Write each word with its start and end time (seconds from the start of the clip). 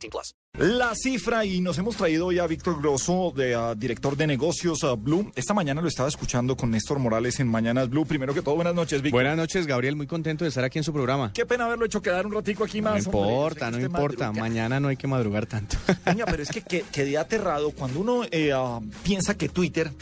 18 0.00 0.10
plus. 0.10 0.34
La 0.58 0.94
cifra, 0.94 1.44
y 1.44 1.60
nos 1.60 1.78
hemos 1.78 1.96
traído 1.96 2.26
hoy 2.26 2.38
a 2.38 2.46
Víctor 2.46 2.80
Grosso, 2.82 3.32
de, 3.36 3.56
uh, 3.56 3.74
director 3.76 4.16
de 4.16 4.26
negocios 4.26 4.82
uh, 4.82 4.96
Blue. 4.96 5.30
Esta 5.36 5.54
mañana 5.54 5.80
lo 5.80 5.88
estaba 5.88 6.08
escuchando 6.08 6.56
con 6.56 6.70
Néstor 6.70 6.98
Morales 6.98 7.38
en 7.40 7.46
Mañanas 7.48 7.88
Blue. 7.88 8.04
Primero 8.04 8.34
que 8.34 8.42
todo, 8.42 8.56
buenas 8.56 8.74
noches, 8.74 9.00
Víctor. 9.00 9.22
Buenas 9.22 9.36
noches, 9.36 9.66
Gabriel. 9.66 9.94
Muy 9.96 10.06
contento 10.06 10.44
de 10.44 10.48
estar 10.48 10.64
aquí 10.64 10.78
en 10.78 10.84
su 10.84 10.92
programa. 10.92 11.32
Qué 11.32 11.46
pena 11.46 11.66
haberlo 11.66 11.84
hecho 11.86 12.02
quedar 12.02 12.26
un 12.26 12.32
ratico 12.34 12.64
aquí 12.64 12.80
No 12.80 12.90
más. 12.90 13.06
hombre. 13.06 13.20
importa, 13.20 13.70
no 13.70 13.80
importa. 13.80 14.26
madruga. 14.26 14.42
Mañana 14.48 14.80
no 14.80 14.88
hay 14.88 14.96
que 14.96 15.06
madrugar 15.06 15.46
tanto. 15.46 15.76
Doña, 16.04 16.24
pero 16.26 16.42
es 16.42 16.48
que, 16.50 16.62
que- 16.62 16.82
quedé 16.90 17.16
aterrado 17.16 17.70
cuando 17.70 18.00
uno 18.00 18.22
eh, 18.30 18.52
ah, 18.54 18.80
piensa 19.04 19.36
que 19.36 19.48
Twitter 19.48 19.92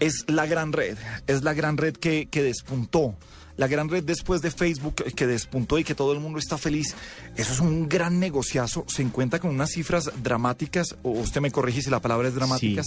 es 0.00 0.24
la 0.28 0.46
gran 0.46 0.72
red, 0.72 0.96
es 1.26 1.42
la 1.42 1.54
gran 1.54 1.76
red 1.76 1.94
que, 1.96 2.28
que 2.30 2.42
despuntó. 2.42 3.16
La 3.58 3.66
gran 3.66 3.90
red 3.90 4.04
después 4.04 4.40
de 4.40 4.50
Facebook 4.50 4.94
que 5.14 5.26
despuntó 5.26 5.78
y 5.78 5.84
que 5.84 5.94
todo 5.94 6.12
el 6.12 6.20
mundo 6.20 6.38
está 6.38 6.56
feliz. 6.56 6.94
Eso 7.36 7.52
es 7.52 7.60
un 7.60 7.88
gran 7.88 8.18
negociazo. 8.18 8.84
Se 8.88 9.02
encuentra 9.02 9.38
con 9.38 9.50
unas 9.50 9.72
cifras 9.72 10.10
dramáticas, 10.22 10.96
o 11.02 11.10
usted 11.10 11.40
me 11.40 11.50
corrige 11.50 11.82
si 11.82 11.90
la 11.90 12.00
palabra 12.00 12.28
es 12.28 12.34
dramáticas, 12.34 12.86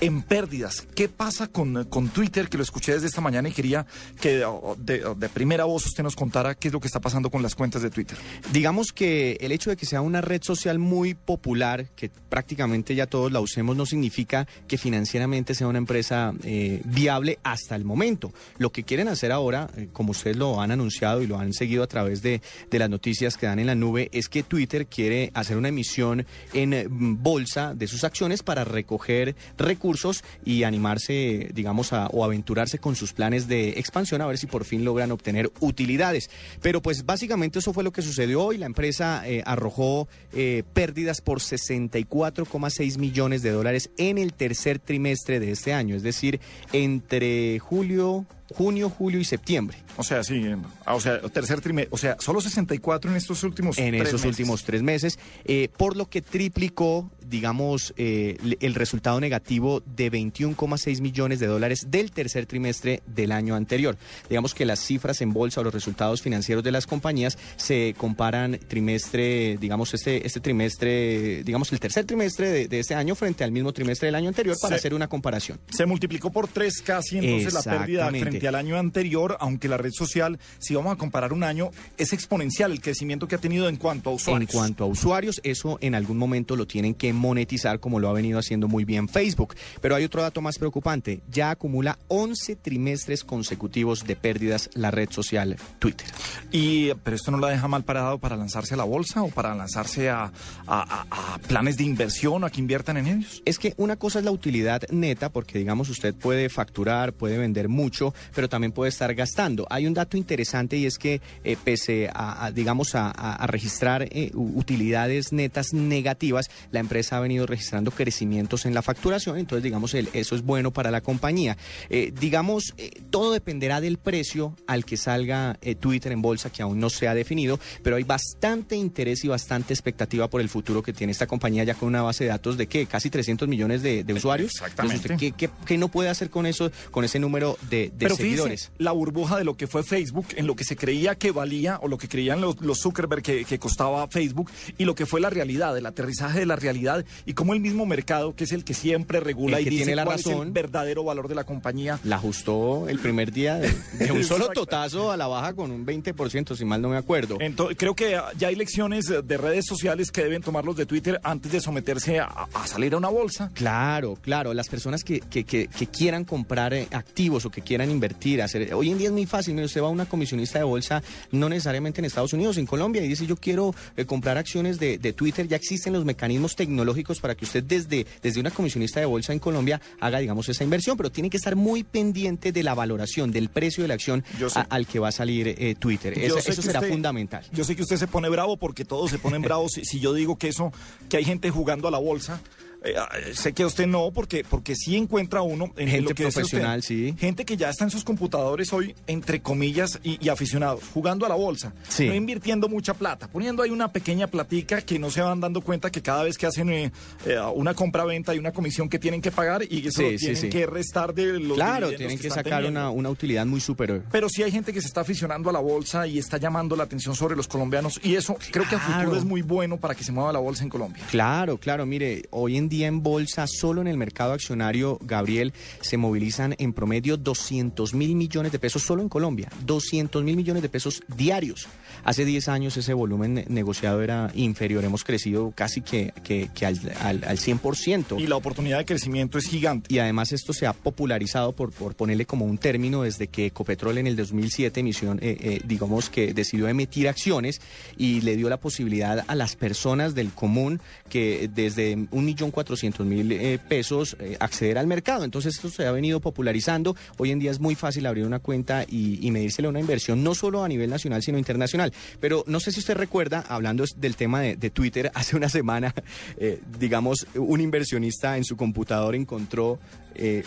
en 0.00 0.22
pérdidas. 0.22 0.86
¿Qué 0.94 1.08
pasa 1.08 1.48
con, 1.48 1.84
con 1.86 2.08
Twitter? 2.08 2.48
Que 2.48 2.56
lo 2.56 2.62
escuché 2.62 2.92
desde 2.92 3.08
esta 3.08 3.20
mañana 3.20 3.48
y 3.48 3.52
quería 3.52 3.84
que 4.20 4.46
de, 4.78 5.14
de 5.16 5.28
primera 5.28 5.64
voz 5.64 5.86
usted 5.86 6.02
nos 6.02 6.16
contara 6.16 6.54
qué 6.54 6.68
es 6.68 6.72
lo 6.72 6.80
que 6.80 6.86
está 6.86 7.00
pasando 7.00 7.30
con 7.30 7.42
las 7.42 7.54
cuentas 7.54 7.82
de 7.82 7.90
Twitter. 7.90 8.16
Digamos 8.52 8.92
que 8.92 9.36
el 9.40 9.52
hecho 9.52 9.70
de 9.70 9.76
que 9.76 9.86
sea 9.86 10.00
una 10.00 10.20
red 10.20 10.42
social 10.42 10.78
muy 10.78 11.14
popular, 11.14 11.88
que 11.96 12.10
prácticamente 12.28 12.94
ya 12.94 13.06
todos 13.06 13.32
la 13.32 13.40
usemos, 13.40 13.76
no 13.76 13.86
significa 13.86 14.46
que 14.68 14.78
financieramente 14.78 15.54
sea 15.54 15.66
una 15.66 15.78
empresa 15.78 16.32
eh, 16.44 16.80
viable 16.84 17.40
hasta 17.42 17.74
el 17.74 17.84
momento. 17.84 18.32
Lo 18.58 18.70
que 18.70 18.84
quieren 18.84 19.08
hacer 19.08 19.32
ahora, 19.32 19.68
eh, 19.76 19.88
como 19.92 20.11
ustedes 20.12 20.36
lo 20.36 20.60
han 20.60 20.70
anunciado 20.70 21.22
y 21.22 21.26
lo 21.26 21.38
han 21.38 21.52
seguido 21.52 21.82
a 21.82 21.86
través 21.86 22.22
de, 22.22 22.40
de 22.70 22.78
las 22.78 22.88
noticias 22.88 23.36
que 23.36 23.46
dan 23.46 23.58
en 23.58 23.66
la 23.66 23.74
nube, 23.74 24.08
es 24.12 24.28
que 24.28 24.42
Twitter 24.42 24.86
quiere 24.86 25.30
hacer 25.34 25.56
una 25.56 25.68
emisión 25.68 26.26
en 26.52 26.72
eh, 26.72 26.86
bolsa 26.88 27.74
de 27.74 27.86
sus 27.86 28.04
acciones 28.04 28.42
para 28.42 28.64
recoger 28.64 29.34
recursos 29.58 30.24
y 30.44 30.62
animarse, 30.62 31.50
digamos, 31.52 31.92
a, 31.92 32.06
o 32.08 32.24
aventurarse 32.24 32.78
con 32.78 32.96
sus 32.96 33.12
planes 33.12 33.48
de 33.48 33.70
expansión 33.70 34.20
a 34.20 34.26
ver 34.26 34.38
si 34.38 34.46
por 34.46 34.64
fin 34.64 34.84
logran 34.84 35.10
obtener 35.10 35.50
utilidades. 35.60 36.30
Pero 36.60 36.82
pues 36.82 37.04
básicamente 37.04 37.58
eso 37.58 37.72
fue 37.72 37.84
lo 37.84 37.92
que 37.92 38.02
sucedió 38.02 38.42
hoy. 38.44 38.58
La 38.58 38.66
empresa 38.66 39.22
eh, 39.26 39.42
arrojó 39.44 40.08
eh, 40.32 40.62
pérdidas 40.72 41.20
por 41.20 41.40
64,6 41.40 42.98
millones 42.98 43.42
de 43.42 43.50
dólares 43.50 43.90
en 43.96 44.18
el 44.18 44.32
tercer 44.32 44.78
trimestre 44.78 45.40
de 45.40 45.50
este 45.50 45.72
año, 45.72 45.96
es 45.96 46.02
decir, 46.02 46.40
entre 46.72 47.58
julio, 47.58 48.26
junio, 48.52 48.90
julio 48.90 49.20
y 49.20 49.24
septiembre. 49.24 49.78
O 49.96 50.02
sea, 50.02 50.22
sí, 50.24 50.34
en- 50.36 50.62
ah, 50.86 50.94
o 50.94 51.00
sea, 51.00 51.20
tercer 51.22 51.60
trimestre, 51.60 51.88
o 51.94 51.98
sea, 51.98 52.16
solo 52.20 52.40
64 52.40 53.10
en 53.10 53.16
estos 53.16 53.42
últimos 53.44 53.78
en 53.78 53.90
tres 53.92 54.08
esos 54.08 54.20
meses. 54.20 54.26
últimos 54.40 54.64
tres 54.64 54.82
meses, 54.82 55.18
eh, 55.44 55.68
por 55.76 55.96
lo 55.96 56.08
que 56.08 56.22
triplicó, 56.22 57.10
digamos, 57.26 57.94
eh, 57.96 58.36
el 58.60 58.74
resultado 58.74 59.18
negativo 59.20 59.82
de 59.86 60.10
21,6 60.10 61.00
millones 61.00 61.40
de 61.40 61.46
dólares 61.46 61.86
del 61.88 62.10
tercer 62.10 62.46
trimestre 62.46 63.02
del 63.06 63.32
año 63.32 63.54
anterior. 63.54 63.96
Digamos 64.28 64.54
que 64.54 64.64
las 64.66 64.80
cifras 64.80 65.20
en 65.22 65.32
bolsa 65.32 65.60
o 65.60 65.64
los 65.64 65.72
resultados 65.72 66.20
financieros 66.20 66.62
de 66.64 66.72
las 66.72 66.86
compañías 66.86 67.38
se 67.56 67.94
comparan 67.96 68.58
trimestre, 68.68 69.56
digamos, 69.58 69.94
este, 69.94 70.26
este 70.26 70.40
trimestre, 70.40 71.42
digamos, 71.44 71.72
el 71.72 71.80
tercer 71.80 72.04
trimestre 72.04 72.50
de, 72.50 72.68
de 72.68 72.80
este 72.80 72.94
año 72.94 73.14
frente 73.14 73.44
al 73.44 73.52
mismo 73.52 73.72
trimestre 73.72 74.06
del 74.06 74.14
año 74.14 74.28
anterior 74.28 74.56
para 74.60 74.74
Se- 74.76 74.80
hacer 74.80 74.94
una 74.94 75.08
comparación. 75.08 75.58
Se 75.70 75.86
multiplicó 75.86 76.30
por 76.30 76.48
tres 76.48 76.82
casi 76.82 77.18
entonces 77.18 77.52
la 77.54 77.62
pérdida 77.62 78.00
Exactamente. 78.08 78.18
Frente 78.42 78.48
al 78.48 78.54
año 78.56 78.76
anterior, 78.78 79.36
aunque 79.40 79.68
la 79.68 79.76
red 79.76 79.92
social, 79.92 80.38
si 80.58 80.74
vamos 80.74 80.92
a 80.92 80.96
comparar 80.96 81.32
un 81.32 81.44
año, 81.44 81.70
es 81.96 82.12
exponencial 82.12 82.72
el 82.72 82.80
crecimiento 82.80 83.28
que 83.28 83.36
ha 83.36 83.38
tenido 83.38 83.68
en 83.68 83.76
cuanto 83.76 84.10
a 84.10 84.12
En 84.12 84.16
usuarios. 84.16 84.50
cuanto 84.50 84.82
a 84.84 84.86
usuarios, 84.88 85.40
eso 85.44 85.78
en 85.80 85.94
algún 85.94 86.18
momento 86.18 86.56
lo 86.56 86.66
tienen 86.66 86.94
que 86.94 87.12
monetizar 87.12 87.78
como 87.78 88.00
lo 88.00 88.08
ha 88.08 88.12
venido 88.12 88.38
haciendo 88.40 88.66
muy 88.66 88.84
bien 88.84 89.08
Facebook. 89.08 89.54
Pero 89.80 89.94
hay 89.94 90.02
otro 90.04 90.22
dato 90.22 90.40
más 90.40 90.58
preocupante. 90.58 91.20
Ya 91.30 91.50
acumula 91.50 91.98
11 92.08 92.56
trimestres 92.56 93.22
consecutivos 93.22 94.04
de 94.06 94.16
pérdidas 94.16 94.70
la 94.74 94.90
red 94.90 95.10
social 95.10 95.56
Twitter. 95.78 96.08
Y, 96.50 96.92
pero 97.04 97.14
esto 97.16 97.30
no 97.30 97.38
la 97.38 97.48
deja 97.48 97.68
mal 97.68 97.84
parado 97.84 98.18
para 98.18 98.36
lanzarse 98.36 98.74
a 98.74 98.76
la 98.76 98.84
bolsa 98.84 99.22
o 99.22 99.28
para 99.28 99.54
lanzarse 99.54 100.10
a, 100.10 100.24
a- 100.24 100.32
a- 100.66 101.34
a 101.34 101.38
planes 101.38 101.76
de 101.76 101.84
inversión 101.84 102.42
o 102.42 102.46
a 102.46 102.50
que 102.50 102.60
inviertan 102.60 102.96
en 102.96 103.06
ellos. 103.06 103.40
Es 103.44 103.58
que 103.60 103.74
una 103.76 103.96
cosa 103.96 104.18
es 104.18 104.24
la 104.24 104.32
utilidad 104.32 104.82
neta, 104.90 105.30
porque 105.30 105.58
digamos 105.58 105.88
usted 105.88 106.12
puede 106.14 106.48
facturar, 106.48 107.12
puede 107.12 107.38
vender 107.38 107.68
mucho, 107.68 108.14
pero 108.34 108.48
también 108.48 108.72
puede 108.72 108.88
estar 108.90 109.14
gastando. 109.14 109.66
Hay 109.70 109.86
un 109.86 109.94
dato 109.94 110.16
interesante 110.16 110.76
y 110.76 110.86
es 110.86 110.98
que 110.98 111.20
eh, 111.44 111.56
pese 111.62 112.08
a, 112.12 112.46
a, 112.46 112.50
digamos, 112.52 112.94
a, 112.94 113.12
registrar 113.46 114.02
eh, 114.10 114.30
utilidades 114.34 115.32
netas 115.32 115.72
negativas, 115.72 116.50
la 116.70 116.80
empresa 116.80 117.16
ha 117.16 117.20
venido 117.20 117.46
registrando 117.46 117.90
crecimientos 117.90 118.66
en 118.66 118.74
la 118.74 118.82
facturación, 118.82 119.38
entonces 119.38 119.62
digamos 119.62 119.94
el- 119.94 120.08
eso 120.12 120.34
es 120.34 120.42
bueno 120.42 120.70
para 120.72 120.90
la 120.90 121.00
compañía. 121.00 121.56
Eh, 121.90 122.12
digamos, 122.18 122.74
todo 123.10 123.32
dependerá 123.32 123.80
del 123.80 123.98
precio 123.98 124.56
al 124.66 124.84
que 124.84 124.96
salga 124.96 125.58
Twitter 125.80 126.12
en 126.12 126.22
bolsa, 126.22 126.50
que 126.50 126.62
aún 126.62 126.78
no 126.80 126.90
se 126.90 127.08
ha 127.08 127.14
definido, 127.14 127.58
pero 127.82 127.96
hay 127.96 128.04
bastante 128.04 128.76
interés 128.76 129.24
y 129.24 129.28
bastante 129.28 129.74
expectativa 129.74 130.28
por 130.28 130.40
el 130.40 130.48
futuro 130.48 130.82
que 130.82 130.92
tiene 130.92 131.10
esta 131.12 131.26
compañía 131.26 131.64
ya 131.64 131.74
con 131.74 131.88
una 131.88 132.02
base 132.02 132.24
de 132.24 132.30
datos 132.30 132.56
de 132.56 132.66
qué, 132.66 132.86
casi 132.86 133.10
300 133.10 133.48
millones 133.48 133.82
de, 133.82 134.04
de 134.04 134.14
usuarios. 134.14 134.52
Exactamente. 134.52 134.96
Entonces, 135.08 135.16
¿usted 135.28 135.36
¿qué, 135.36 135.48
qué, 135.48 135.52
qué 135.66 135.78
no 135.78 135.88
puede 135.88 136.08
hacer 136.08 136.30
con 136.30 136.46
eso, 136.46 136.70
con 136.90 137.04
ese 137.04 137.18
número 137.18 137.58
de, 137.70 137.92
de 137.96 138.06
Pero 138.16 138.28
seguidores? 138.28 138.60
fíjese, 138.68 138.82
la 138.82 138.92
burbuja 138.92 139.36
de 139.38 139.44
lo 139.44 139.56
que 139.56 139.66
fue 139.66 139.82
Facebook, 139.82 140.26
en 140.36 140.46
lo 140.46 140.56
que 140.56 140.64
se 140.64 140.76
creía 140.76 141.14
que 141.14 141.30
valía 141.30 141.78
o 141.82 141.88
lo 141.88 141.98
que 141.98 142.08
creían 142.08 142.40
los, 142.40 142.60
los 142.60 142.80
Zuckerberg 142.80 143.22
que, 143.22 143.44
que 143.44 143.58
costaba 143.58 144.06
Facebook 144.08 144.50
y 144.78 144.84
lo 144.84 144.94
que 144.94 145.06
fue 145.06 145.20
la 145.20 145.30
realidad, 145.30 145.76
el 145.76 145.86
aterrizaje 145.86 146.40
de 146.40 146.46
la 146.46 146.56
realidad 146.56 147.04
y 147.26 147.34
cómo 147.34 147.52
el 147.54 147.60
mismo 147.60 147.86
mercado, 147.86 148.34
que 148.34 148.44
es 148.44 148.52
el 148.52 148.64
que 148.64 148.74
siempre 148.74 149.20
regula 149.20 149.58
El 149.58 149.62
y 149.62 149.64
que 149.64 149.70
dice 149.70 149.82
tiene 149.84 149.96
la 149.96 150.04
cuál 150.04 150.18
es 150.18 150.26
el 150.26 150.32
razón. 150.32 150.52
verdadero 150.52 151.04
valor 151.04 151.28
de 151.28 151.34
la 151.34 151.44
compañía, 151.44 151.98
La 152.04 152.16
ajustó 152.16 152.88
el 152.88 152.98
primer 152.98 153.32
día 153.32 153.56
de, 153.56 153.72
de 153.98 154.12
un 154.12 154.24
solo 154.24 154.48
totazo 154.48 155.10
a 155.12 155.16
la 155.16 155.26
baja 155.26 155.54
con 155.54 155.70
un 155.70 155.84
20%, 155.86 156.56
si 156.56 156.64
mal 156.64 156.80
no 156.82 156.88
me 156.88 156.96
acuerdo. 156.96 157.36
Entonces, 157.40 157.76
creo 157.78 157.94
que 157.94 158.18
ya 158.38 158.48
hay 158.48 158.54
lecciones 158.56 159.06
de 159.06 159.36
redes 159.36 159.66
sociales 159.66 160.10
que 160.10 160.22
deben 160.22 160.42
tomar 160.42 160.64
los 160.64 160.76
de 160.76 160.86
Twitter 160.86 161.20
antes 161.22 161.52
de 161.52 161.60
someterse 161.60 162.18
a, 162.20 162.46
a 162.52 162.66
salir 162.66 162.94
a 162.94 162.96
una 162.96 163.08
bolsa. 163.08 163.50
Claro, 163.54 164.16
claro. 164.20 164.54
Las 164.54 164.68
personas 164.68 165.04
que, 165.04 165.20
que, 165.20 165.44
que- 165.44 165.68
que 165.68 165.86
quieran 165.86 166.24
comprar 166.24 166.74
eh, 166.74 166.88
activos 166.92 167.44
o 167.46 167.50
que 167.50 167.62
quieran 167.62 167.90
invertir, 167.90 168.01
hacer. 168.42 168.74
Hoy 168.74 168.90
en 168.90 168.98
día 168.98 169.08
es 169.08 169.12
muy 169.12 169.26
fácil. 169.26 169.58
Usted 169.62 169.80
va 169.82 169.86
a 169.86 169.90
una 169.90 170.06
comisionista 170.06 170.58
de 170.58 170.64
bolsa, 170.64 171.02
no 171.30 171.48
necesariamente 171.48 172.00
en 172.00 172.04
Estados 172.06 172.32
Unidos, 172.32 172.56
en 172.58 172.66
Colombia, 172.66 173.04
y 173.04 173.08
dice 173.08 173.26
yo 173.26 173.36
quiero 173.36 173.74
eh, 173.96 174.04
comprar 174.04 174.38
acciones 174.38 174.78
de, 174.78 174.98
de 174.98 175.12
Twitter. 175.12 175.46
Ya 175.48 175.56
existen 175.56 175.92
los 175.92 176.04
mecanismos 176.04 176.56
tecnológicos 176.56 177.20
para 177.20 177.34
que 177.34 177.44
usted 177.44 177.62
desde, 177.62 178.06
desde 178.22 178.40
una 178.40 178.50
comisionista 178.50 179.00
de 179.00 179.06
bolsa 179.06 179.32
en 179.32 179.38
Colombia 179.38 179.80
haga, 180.00 180.18
digamos, 180.18 180.48
esa 180.48 180.64
inversión, 180.64 180.96
pero 180.96 181.10
tiene 181.10 181.30
que 181.30 181.36
estar 181.36 181.54
muy 181.56 181.82
pendiente 181.84 182.52
de 182.52 182.62
la 182.62 182.74
valoración, 182.74 183.30
del 183.30 183.48
precio 183.48 183.82
de 183.82 183.88
la 183.88 183.94
acción 183.94 184.24
a- 184.54 184.62
al 184.70 184.86
que 184.86 184.98
va 184.98 185.08
a 185.08 185.12
salir 185.12 185.48
eh, 185.48 185.74
Twitter. 185.78 186.18
Eso, 186.18 186.40
será 186.62 186.80
usted- 186.80 186.90
fundamental. 186.90 187.44
Yo 187.52 187.64
sé 187.64 187.76
que 187.76 187.82
usted 187.82 187.96
se 187.96 188.06
pone 188.06 188.28
bravo 188.28 188.56
porque 188.56 188.84
todos 188.84 189.10
se 189.10 189.18
ponen 189.18 189.42
bravos 189.42 189.72
si, 189.72 189.84
si 189.84 190.00
yo 190.00 190.12
digo 190.14 190.36
que 190.38 190.48
eso, 190.48 190.72
que 191.08 191.16
hay 191.18 191.24
gente 191.24 191.50
jugando 191.50 191.88
a 191.88 191.90
la 191.90 191.98
bolsa. 191.98 192.40
Eh, 192.84 192.94
ah, 192.98 193.08
sé 193.32 193.52
que 193.52 193.64
usted 193.64 193.86
no, 193.86 194.10
porque, 194.12 194.44
porque 194.48 194.74
sí 194.74 194.96
encuentra 194.96 195.42
uno 195.42 195.72
en 195.76 195.88
Gente 195.88 196.00
lo 196.10 196.14
que 196.14 196.26
usted, 196.26 196.40
profesional, 196.40 196.82
sí. 196.82 197.14
Gente 197.18 197.44
que 197.44 197.56
ya 197.56 197.70
está 197.70 197.84
en 197.84 197.90
sus 197.90 198.02
computadores 198.04 198.72
hoy, 198.72 198.94
entre 199.06 199.40
comillas, 199.40 200.00
y, 200.02 200.24
y 200.24 200.28
aficionados, 200.28 200.82
jugando 200.92 201.24
a 201.24 201.28
la 201.28 201.34
bolsa. 201.36 201.72
Sí. 201.88 202.08
No 202.08 202.14
invirtiendo 202.14 202.68
mucha 202.68 202.94
plata, 202.94 203.28
poniendo 203.28 203.62
ahí 203.62 203.70
una 203.70 203.92
pequeña 203.92 204.26
platica 204.26 204.80
que 204.82 204.98
no 204.98 205.10
se 205.10 205.20
van 205.20 205.40
dando 205.40 205.60
cuenta 205.60 205.90
que 205.90 206.02
cada 206.02 206.24
vez 206.24 206.36
que 206.36 206.46
hacen 206.46 206.70
eh, 206.70 206.92
eh, 207.26 207.38
una 207.54 207.74
compra-venta 207.74 208.32
hay 208.32 208.38
una 208.38 208.52
comisión 208.52 208.88
que 208.88 208.98
tienen 208.98 209.20
que 209.20 209.30
pagar 209.30 209.62
y 209.68 209.86
eso 209.86 210.02
Sí, 210.02 210.12
lo 210.12 210.18
tienen 210.18 210.36
sí. 210.36 210.48
que 210.48 210.66
restar 210.66 211.14
de 211.14 211.38
los 211.38 211.56
Claro, 211.56 211.90
tienen 211.92 212.18
que 212.18 212.30
sacar 212.30 212.64
una, 212.64 212.90
una 212.90 213.10
utilidad 213.10 213.46
muy 213.46 213.60
superior. 213.60 214.02
Pero 214.10 214.28
sí 214.28 214.42
hay 214.42 214.50
gente 214.50 214.72
que 214.72 214.80
se 214.80 214.88
está 214.88 215.02
aficionando 215.02 215.48
a 215.50 215.52
la 215.52 215.60
bolsa 215.60 216.06
y 216.06 216.18
está 216.18 216.36
llamando 216.38 216.74
la 216.74 216.84
atención 216.84 217.14
sobre 217.14 217.36
los 217.36 217.46
colombianos 217.46 218.00
y 218.02 218.16
eso 218.16 218.36
creo 218.50 218.68
que 218.68 218.74
a 218.74 218.80
futuro 218.80 219.16
es 219.16 219.24
muy 219.24 219.42
bueno 219.42 219.76
para 219.76 219.94
que 219.94 220.02
se 220.02 220.10
mueva 220.10 220.32
la 220.32 220.38
bolsa 220.40 220.64
en 220.64 220.68
Colombia. 220.68 221.04
Claro, 221.10 221.58
claro, 221.58 221.86
mire, 221.86 222.24
hoy 222.30 222.56
en 222.56 222.68
día 222.72 222.86
en 222.86 223.02
bolsa, 223.02 223.46
solo 223.46 223.82
en 223.82 223.86
el 223.86 223.98
mercado 223.98 224.32
accionario, 224.32 224.98
Gabriel, 225.02 225.52
se 225.82 225.98
movilizan 225.98 226.54
en 226.58 226.72
promedio 226.72 227.18
200 227.18 227.92
mil 227.92 228.16
millones 228.16 228.50
de 228.50 228.58
pesos 228.58 228.82
solo 228.82 229.02
en 229.02 229.10
Colombia. 229.10 229.50
200 229.66 230.24
mil 230.24 230.36
millones 230.36 230.62
de 230.62 230.70
pesos 230.70 231.02
diarios. 231.14 231.68
Hace 232.02 232.24
10 232.24 232.48
años 232.48 232.76
ese 232.78 232.94
volumen 232.94 233.44
negociado 233.48 234.02
era 234.02 234.30
inferior. 234.34 234.84
Hemos 234.84 235.04
crecido 235.04 235.52
casi 235.54 235.82
que, 235.82 236.14
que, 236.24 236.48
que 236.54 236.64
al, 236.64 236.80
al, 237.00 237.22
al 237.24 237.36
100%. 237.36 238.18
Y 238.18 238.26
la 238.26 238.36
oportunidad 238.36 238.78
de 238.78 238.86
crecimiento 238.86 239.36
es 239.36 239.44
gigante. 239.44 239.94
Y 239.94 239.98
además 239.98 240.32
esto 240.32 240.54
se 240.54 240.66
ha 240.66 240.72
popularizado, 240.72 241.52
por, 241.52 241.72
por 241.72 241.94
ponerle 241.94 242.24
como 242.24 242.46
un 242.46 242.56
término, 242.56 243.02
desde 243.02 243.26
que 243.28 243.46
Ecopetrol 243.46 243.98
en 243.98 244.06
el 244.06 244.16
2007 244.16 244.80
emisión, 244.80 245.18
eh, 245.20 245.36
eh, 245.40 245.60
digamos 245.66 246.08
que 246.08 246.32
decidió 246.32 246.68
emitir 246.68 247.06
acciones 247.06 247.60
y 247.98 248.22
le 248.22 248.36
dio 248.36 248.48
la 248.48 248.56
posibilidad 248.56 249.24
a 249.26 249.34
las 249.34 249.56
personas 249.56 250.14
del 250.14 250.32
común 250.32 250.80
que 251.10 251.50
desde 251.54 252.06
un 252.10 252.24
millón 252.24 252.50
cuatrocientos 252.62 253.04
mil 253.04 253.32
eh, 253.32 253.58
pesos 253.58 254.16
eh, 254.20 254.36
acceder 254.38 254.78
al 254.78 254.86
mercado. 254.86 255.24
Entonces 255.24 255.56
esto 255.56 255.68
se 255.68 255.84
ha 255.84 255.90
venido 255.90 256.20
popularizando. 256.20 256.94
Hoy 257.18 257.32
en 257.32 257.40
día 257.40 257.50
es 257.50 257.58
muy 257.58 257.74
fácil 257.74 258.06
abrir 258.06 258.24
una 258.24 258.38
cuenta 258.38 258.84
y, 258.88 259.26
y 259.26 259.30
medírsele 259.32 259.66
una 259.66 259.80
inversión, 259.80 260.22
no 260.22 260.34
solo 260.34 260.62
a 260.62 260.68
nivel 260.68 260.88
nacional, 260.90 261.22
sino 261.22 261.38
internacional. 261.38 261.92
Pero 262.20 262.44
no 262.46 262.60
sé 262.60 262.70
si 262.70 262.78
usted 262.78 262.94
recuerda, 262.94 263.44
hablando 263.48 263.84
del 263.96 264.14
tema 264.14 264.40
de, 264.40 264.54
de 264.56 264.70
Twitter, 264.70 265.10
hace 265.14 265.34
una 265.34 265.48
semana, 265.48 265.92
eh, 266.36 266.60
digamos, 266.78 267.26
un 267.34 267.60
inversionista 267.60 268.36
en 268.36 268.44
su 268.44 268.56
computador 268.56 269.14
encontró 269.14 269.78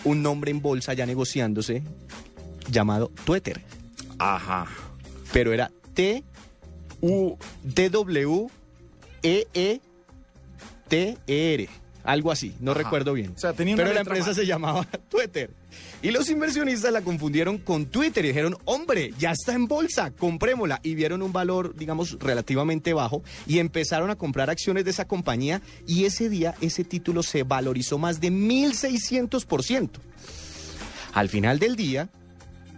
un 0.04 0.22
nombre 0.22 0.52
en 0.52 0.62
bolsa 0.62 0.94
ya 0.94 1.08
negociándose 1.08 1.82
llamado 2.70 3.12
Twitter, 3.26 3.62
Ajá. 4.20 4.68
pero 5.34 5.54
era 5.54 5.72
T 5.96 6.24
U 7.02 7.36
D 7.64 7.90
W 7.90 8.48
E 9.24 9.48
E 9.54 9.82
T 10.88 11.18
E 11.28 11.54
R, 11.56 11.70
algo 12.06 12.32
así, 12.32 12.54
no 12.60 12.72
Ajá. 12.72 12.84
recuerdo 12.84 13.14
bien. 13.14 13.34
O 13.36 13.38
sea, 13.38 13.54
tenía 13.54 13.74
una 13.76 13.84
pero 13.84 13.94
la 13.94 14.02
empresa 14.02 14.34
se 14.34 14.46
llamaba 14.46 14.86
Twitter. 15.10 15.50
Y 16.02 16.12
los 16.12 16.30
inversionistas 16.30 16.92
la 16.94 17.02
confundieron 17.02 17.58
con 17.58 17.88
Twitter 17.88 18.24
y 18.26 18.30
dijeron, 18.30 18.58
hombre, 18.66 19.12
ya 19.18 19.32
está 19.32 19.54
en 19.54 19.68
bolsa, 19.68 20.12
comprémosla. 20.12 20.80
Y 20.84 20.94
vieron 20.96 21.22
un 21.22 21.34
valor, 21.34 21.76
digamos, 21.76 22.18
relativamente 22.20 22.94
bajo 22.94 23.24
y 23.48 23.60
empezaron 23.60 24.10
a 24.12 24.16
comprar 24.16 24.50
acciones 24.50 24.86
de 24.86 24.92
esa 24.92 25.06
compañía 25.06 25.62
y 25.88 26.06
ese 26.06 26.30
día 26.30 26.56
ese 26.62 26.84
título 26.84 27.24
se 27.24 27.44
valorizó 27.44 27.98
más 27.98 28.22
de 28.22 28.32
1.600%. 28.32 29.90
Al 31.14 31.30
final 31.30 31.60
del 31.60 31.76
día, 31.76 32.10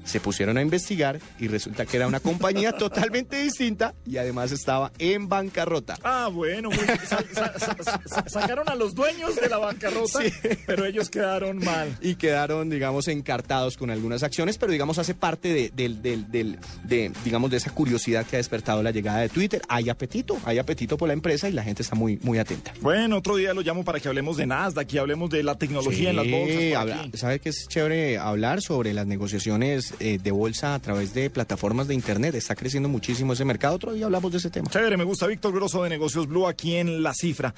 se 0.07 0.19
pusieron 0.19 0.57
a 0.57 0.62
investigar 0.62 1.19
y 1.39 1.48
resulta 1.48 1.86
que 1.86 1.98
era 1.98 2.07
una 2.07 2.19
compañía 2.19 2.71
totalmente 2.77 3.42
distinta 3.44 3.94
y 4.06 4.18
además 4.18 4.51
estaba 4.51 4.92
en 4.98 5.30
bancarrota. 5.30 5.98
Ah, 6.04 6.30
bueno, 6.31 6.69
muy 6.69 6.77
bien. 6.80 6.98
Sa- 7.07 7.24
sa- 7.33 7.59
sa- 7.59 7.77
sa- 8.06 8.30
sacaron 8.30 8.68
a 8.69 8.75
los 8.75 8.95
dueños 8.95 9.36
de 9.36 9.50
la 9.50 9.57
bancarrota, 9.57 10.21
Sí. 10.21 10.31
pero 10.65 10.86
ellos 10.86 11.09
quedaron 11.09 11.57
mal. 11.59 11.95
y 12.01 12.15
quedaron, 12.15 12.69
digamos, 12.69 13.07
encartados 13.07 13.77
con 13.77 13.92
algunas 13.92 14.24
acciones, 14.24 14.57
pero 14.57 14.71
digamos 14.71 14.98
hace 14.98 15.13
parte 15.13 15.54
de, 15.54 15.71
del- 15.75 16.01
del- 16.01 16.31
del- 16.31 16.57
de, 16.83 17.12
digamos, 17.25 17.51
de 17.51 17.57
esa 17.57 17.71
curiosidad 17.71 18.25
que 18.25 18.38
ha 18.38 18.39
despertado 18.39 18.81
la 18.81 18.92
llegada 18.92 19.19
de 19.19 19.30
Twitter. 19.30 19.62
Hay 19.68 19.89
apetito, 19.89 20.38
hay 20.45 20.57
apetito 20.57 20.98
por 20.98 21.07
la 21.07 21.13
empresa 21.13 21.50
y 21.50 21.51
la 21.53 21.63
gente 21.63 21.81
está 21.83 21.95
muy, 21.95 22.18
muy 22.24 22.39
atenta. 22.39 22.74
Bueno, 22.81 23.18
otro 23.18 23.36
día 23.36 23.53
lo 23.53 23.62
llamo 23.62 23.83
para 23.83 24.00
que 24.00 24.07
hablemos 24.07 24.38
de 24.38 24.45
Nasdaq 24.45 24.94
y 24.94 24.98
hablemos 24.98 25.30
de 25.30 25.44
la 25.44 25.57
tecnología 25.57 26.10
en 26.12 26.15
las 26.15 26.30
bolsas. 26.30 26.74
habla-. 26.75 27.10
¿Sabe 27.13 27.39
que 27.39 27.50
es 27.50 27.68
chévere 27.68 28.18
hablar 28.18 28.62
sobre 28.62 28.94
las 28.94 29.06
negociaciones 29.07 29.94
eh, 30.00 30.20
de 30.22 30.32
bolsa 30.32 30.76
a 30.76 30.80
través 30.80 31.14
de 31.14 31.30
plataformas 31.30 31.88
de 31.88 31.94
Internet? 31.94 32.36
Está 32.36 32.56
creciendo 32.56 32.90
muchísimo 32.90 33.34
ese 33.34 33.46
mercado. 33.46 33.76
Otro 33.76 33.94
día 33.94 34.06
hablamos 34.06 34.32
de 34.32 34.38
ese 34.38 34.50
tema. 34.50 34.70
Chévere, 34.70 34.98
me 34.98 35.04
gusta 35.04 35.28
Víctor 35.28 35.54
Grosso 35.54 35.84
de 35.84 35.90
Negocios 35.90 36.28
Blue 36.28 36.48
aquí 36.48 36.76
en 36.76 37.04
La 37.04 37.14
Cifra. 37.14 37.54